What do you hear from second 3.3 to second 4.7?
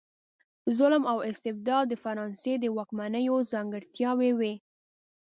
ځانګړتیاوې وې.